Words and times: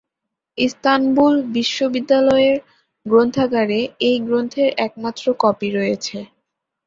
Istanbul 0.57 1.35
বিশ্ববিদ্যালয়ের 1.55 2.57
গ্রন্থাগারে 3.05 3.79
এই 4.07 4.17
গ্রন্থের 4.19 4.69
একমাত্র 4.85 5.25
কপি 5.43 5.69
রয়েছে। 5.71 6.17